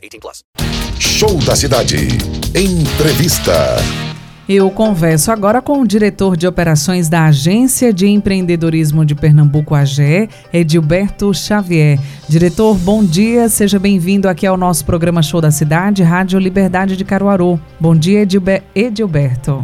[0.00, 0.44] 18 plus.
[0.98, 2.08] Show da Cidade.
[2.54, 3.52] Entrevista.
[4.48, 10.28] Eu converso agora com o diretor de operações da Agência de Empreendedorismo de Pernambuco, AGE,
[10.52, 12.00] Edilberto Xavier.
[12.28, 17.04] Diretor, bom dia, seja bem-vindo aqui ao nosso programa Show da Cidade, Rádio Liberdade de
[17.04, 17.60] Caruaru.
[17.78, 18.26] Bom dia,
[18.74, 19.62] Edilberto.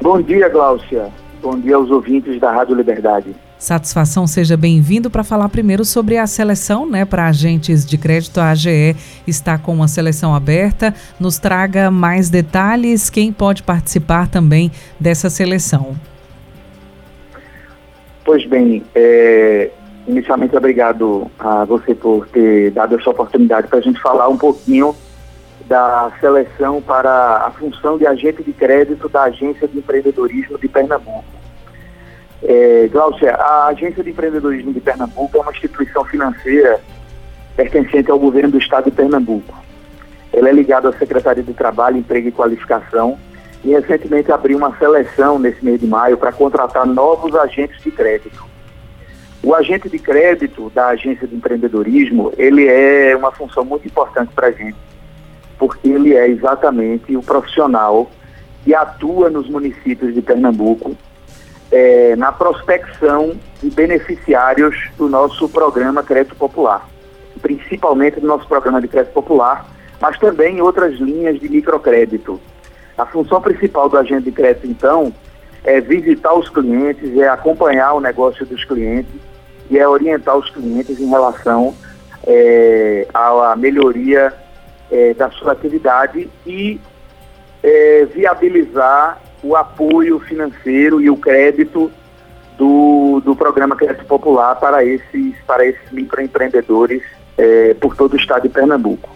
[0.00, 1.10] Bom dia, Gláucia.
[1.42, 3.34] Bom dia aos ouvintes da Rádio Liberdade.
[3.62, 8.40] Satisfação, seja bem-vindo para falar primeiro sobre a seleção, né, para agentes de crédito.
[8.40, 10.92] A AGE está com uma seleção aberta.
[11.20, 15.94] Nos traga mais detalhes, quem pode participar também dessa seleção.
[18.24, 19.70] Pois bem, é,
[20.08, 24.92] inicialmente obrigado a você por ter dado essa oportunidade para a gente falar um pouquinho
[25.68, 31.41] da seleção para a função de agente de crédito da Agência de Empreendedorismo de Pernambuco.
[32.42, 36.80] É, Glaucia, a Agência de Empreendedorismo de Pernambuco é uma instituição financeira
[37.56, 39.54] pertencente ao governo do estado de Pernambuco.
[40.32, 43.18] Ela é ligada à Secretaria de Trabalho, Emprego e Qualificação
[43.62, 48.42] e recentemente abriu uma seleção nesse mês de maio para contratar novos agentes de crédito.
[49.42, 54.48] O agente de crédito da Agência de Empreendedorismo, ele é uma função muito importante para
[54.48, 54.76] a gente
[55.62, 58.10] porque ele é exatamente o profissional
[58.64, 60.96] que atua nos municípios de Pernambuco
[61.72, 66.86] é, na prospecção de beneficiários do nosso programa Crédito Popular,
[67.40, 69.66] principalmente do nosso programa de crédito popular,
[69.98, 72.38] mas também outras linhas de microcrédito.
[72.98, 75.12] A função principal do agente de crédito, então,
[75.64, 79.14] é visitar os clientes, é acompanhar o negócio dos clientes
[79.70, 81.74] e é orientar os clientes em relação
[82.26, 84.34] é, à melhoria
[84.90, 86.78] é, da sua atividade e
[87.62, 91.90] é, viabilizar o apoio financeiro e o crédito
[92.56, 97.02] do, do programa Crédito Popular para esses, para esses microempreendedores
[97.36, 99.10] é, por todo o estado de Pernambuco.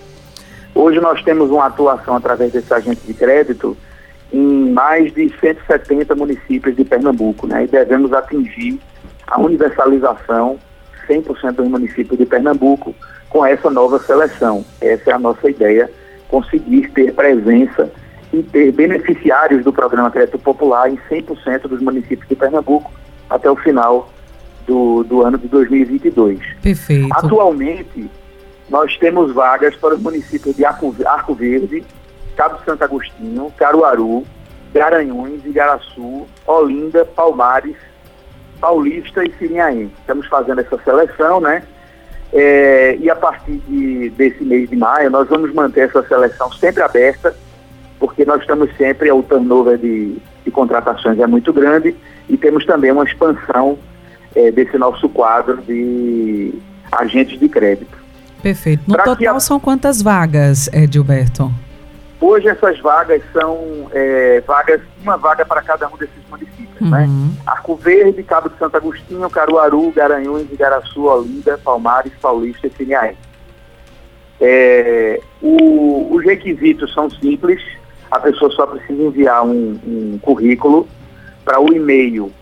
[0.75, 3.77] Hoje nós temos uma atuação através desse agente de crédito
[4.33, 7.65] em mais de 170 municípios de Pernambuco, né?
[7.65, 8.81] E devemos atingir
[9.27, 10.59] a universalização
[11.09, 12.95] 100% dos municípios de Pernambuco
[13.29, 14.65] com essa nova seleção.
[14.81, 15.91] Essa é a nossa ideia,
[16.29, 17.91] conseguir ter presença
[18.33, 22.93] e ter beneficiários do programa Crédito Popular em 100% dos municípios de Pernambuco
[23.29, 24.11] até o final
[24.67, 26.41] do, do ano de 2022.
[26.63, 27.09] Perfeito.
[27.13, 28.11] Atualmente,
[28.69, 31.85] nós temos vagas para os municípios de Arco, Arco Verde,
[32.37, 34.25] Cabo Santo Agostinho, Caruaru,
[34.75, 37.77] Garanhuns, Igaraçu, Olinda, Palmares,
[38.61, 39.91] Paulista e Sirinhaém.
[40.01, 41.63] Estamos fazendo essa seleção, né?
[42.33, 46.83] É, e a partir de, desse mês de maio, nós vamos manter essa seleção sempre
[46.83, 47.35] aberta,
[47.99, 51.95] porque nós estamos sempre, o turnover de, de contratações é muito grande
[52.29, 53.79] e temos também uma expansão
[54.35, 56.55] é, desse nosso quadro de
[56.93, 57.97] agentes de crédito.
[58.43, 58.83] Perfeito.
[58.87, 59.41] No pra total a...
[59.41, 61.51] são quantas vagas, Edilberto?
[62.21, 67.05] Hoje essas vagas são é, vagas, uma vaga para cada um desses municípios, né?
[67.05, 67.27] uhum.
[67.27, 67.35] né?
[67.47, 73.17] Arco Verde, Cabo de Santo Agostinho, Caruaru, Garanhuns, Igaraçu, Olinda, Palmares, Paulista e Siniaí.
[74.41, 77.63] É, os requisitos são simples,
[78.11, 80.87] a pessoa só precisa enviar um, um currículo
[81.45, 82.33] para o e-mail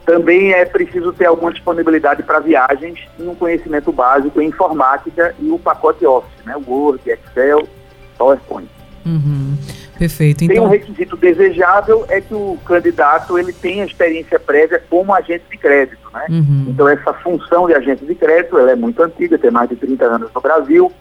[0.05, 5.49] Também é preciso ter alguma disponibilidade para viagens e um conhecimento básico em informática e
[5.49, 6.55] o pacote Office, né?
[6.67, 7.67] Word, Excel,
[8.15, 8.69] PowerPoint.
[9.03, 9.57] Uhum.
[9.97, 10.43] Perfeito.
[10.43, 10.55] Então...
[10.55, 15.57] Tem um requisito desejável é que o candidato ele tenha experiência prévia como agente de
[15.57, 16.25] crédito, né?
[16.29, 16.65] Uhum.
[16.67, 20.05] Então essa função de agente de crédito ela é muito antiga, tem mais de 30
[20.05, 20.91] anos no Brasil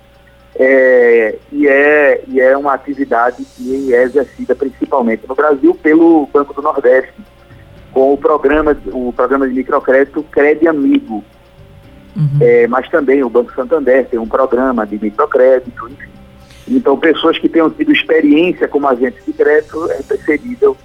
[0.56, 6.54] é, e, é, e é uma atividade que é exercida principalmente no Brasil pelo Banco
[6.54, 7.14] do Nordeste,
[7.92, 11.24] com o programa, o programa de microcrédito Crédito Amigo.
[12.16, 12.38] Uhum.
[12.40, 16.10] É, mas também o Banco Santander tem um programa de microcrédito, enfim.
[16.68, 20.76] Então, pessoas que tenham tido experiência como agentes de crédito é preferível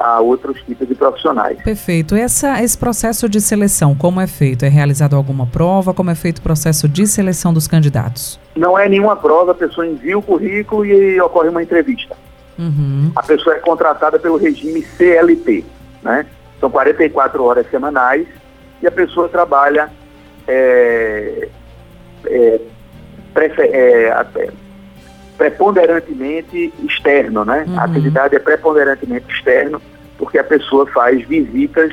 [0.00, 1.62] a outros tipos de profissionais.
[1.62, 2.14] Perfeito.
[2.14, 4.64] Essa, esse processo de seleção, como é feito?
[4.64, 5.92] É realizado alguma prova?
[5.92, 8.40] Como é feito o processo de seleção dos candidatos?
[8.56, 12.16] Não é nenhuma prova, a pessoa envia o currículo e ocorre uma entrevista.
[12.58, 13.12] Uhum.
[13.14, 15.64] A pessoa é contratada pelo regime CLT,
[16.02, 16.26] né?
[16.58, 18.26] São 44 horas semanais
[18.82, 19.90] e a pessoa trabalha
[20.48, 21.48] é,
[22.26, 22.60] é,
[23.32, 24.12] prefe, é,
[25.36, 27.64] preponderantemente externo, né?
[27.66, 27.78] Uhum.
[27.78, 29.80] A atividade é preponderantemente externo,
[30.20, 31.92] porque a pessoa faz visitas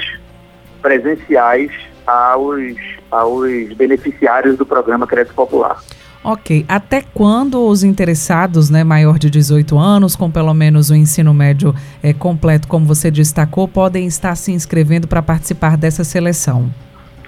[0.81, 1.71] presenciais
[2.05, 2.75] aos,
[3.09, 5.81] aos beneficiários do programa Crédito Popular.
[6.23, 6.65] Ok.
[6.67, 11.73] Até quando os interessados, né, maior de 18 anos, com pelo menos o ensino médio
[12.03, 16.69] é, completo, como você destacou, podem estar se inscrevendo para participar dessa seleção?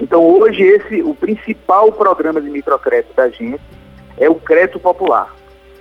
[0.00, 3.62] Então, hoje, esse, o principal programa de microcrédito da gente
[4.18, 5.32] é o crédito popular.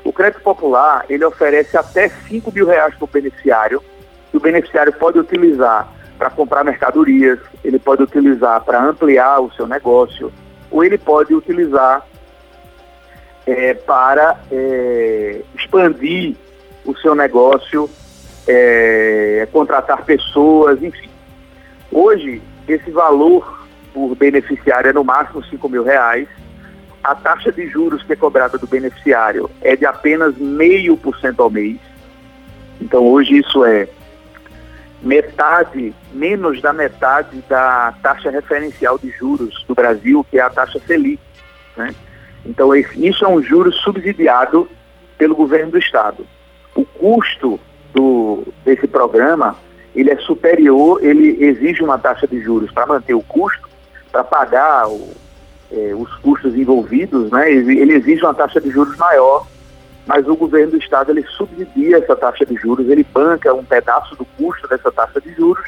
[0.04, 3.82] O crédito popular, ele oferece até 5 mil reais para o beneficiário,
[4.30, 9.66] que o beneficiário pode utilizar para comprar mercadorias, ele pode utilizar para ampliar o seu
[9.66, 10.32] negócio,
[10.72, 12.06] ou ele pode utilizar
[13.46, 16.36] é, para é, expandir
[16.86, 17.90] o seu negócio,
[18.48, 21.10] é, contratar pessoas, enfim.
[21.92, 26.28] Hoje, esse valor por beneficiário é no máximo 5 mil reais.
[27.04, 31.42] A taxa de juros que é cobrada do beneficiário é de apenas meio por cento
[31.42, 31.80] ao mês.
[32.80, 33.88] Então hoje isso é
[35.02, 41.20] metade, menos da metade da taxa referencial de juros Brasil, que é a taxa Selic.
[41.76, 41.94] Né?
[42.46, 44.70] Então isso é um juro subsidiado
[45.18, 46.26] pelo governo do Estado.
[46.76, 47.60] O custo
[47.94, 49.56] do, desse programa
[49.96, 53.68] ele é superior, ele exige uma taxa de juros para manter o custo,
[54.12, 55.10] para pagar o,
[55.72, 57.52] eh, os custos envolvidos, né?
[57.52, 59.46] ele exige uma taxa de juros maior
[60.10, 64.16] mas o governo do estado ele subsidia essa taxa de juros, ele banca um pedaço
[64.16, 65.64] do custo dessa taxa de juros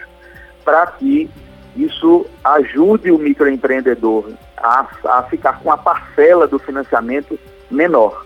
[0.66, 1.30] para que
[1.76, 7.40] isso ajude o microempreendedor a, a ficar com a parcela do financiamento
[7.70, 8.26] menor.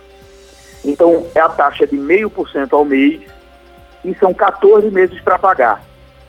[0.83, 3.21] Então, é a taxa de meio por cento ao mês
[4.03, 5.83] e são 14 meses para pagar,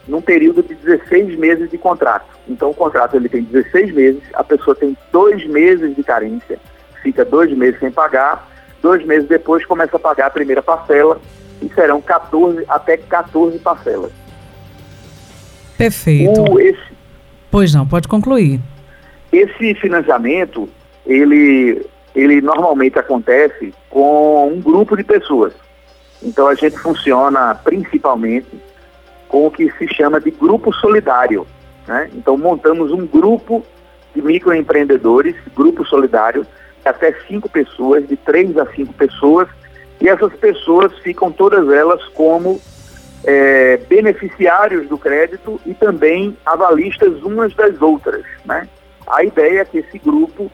[0.07, 2.25] num período de 16 meses de contrato.
[2.47, 6.59] Então, o contrato ele tem 16 meses, a pessoa tem dois meses de carência,
[7.03, 8.47] fica dois meses sem pagar,
[8.81, 11.19] Dois meses depois começa a pagar a primeira parcela
[11.61, 14.11] e serão 14, até 14 parcelas.
[15.77, 16.41] Perfeito.
[16.51, 16.96] O, esse,
[17.51, 18.59] pois não, pode concluir.
[19.31, 20.69] Esse financiamento,
[21.05, 21.85] ele,
[22.15, 25.53] ele normalmente acontece com um grupo de pessoas.
[26.21, 28.47] Então a gente funciona principalmente
[29.27, 31.45] com o que se chama de grupo solidário.
[31.87, 32.09] Né?
[32.13, 33.63] Então montamos um grupo
[34.15, 36.45] de microempreendedores, grupo solidário,
[36.83, 39.47] até cinco pessoas, de três a cinco pessoas,
[39.99, 42.61] e essas pessoas ficam todas elas como
[43.23, 48.23] é, beneficiários do crédito e também avalistas umas das outras.
[48.45, 48.67] Né?
[49.07, 50.51] A ideia é que esse grupo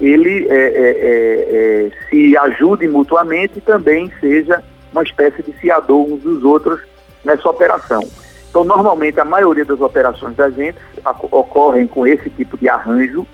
[0.00, 4.62] ele é, é, é, é se ajude mutuamente e também seja
[4.92, 6.80] uma espécie de fiador uns dos outros
[7.24, 8.00] nessa operação.
[8.48, 10.78] Então, normalmente, a maioria das operações da gente
[11.30, 13.26] ocorrem com esse tipo de arranjo,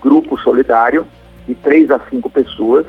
[0.00, 1.06] grupo solidário,
[1.46, 2.86] de três a cinco pessoas.